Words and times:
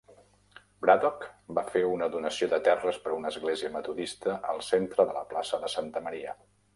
Braddock 0.85 1.25
va 1.57 1.63
fer 1.75 1.83
una 1.89 2.07
donació 2.15 2.49
de 2.53 2.59
terres 2.69 2.97
per 3.03 3.11
a 3.13 3.17
una 3.19 3.31
església 3.33 3.71
metodista 3.75 4.39
al 4.55 4.65
centre 4.69 5.07
de 5.11 5.15
la 5.19 5.23
plaça 5.35 5.61
de 5.67 5.71
Santa 5.75 6.03
Maria. 6.09 6.35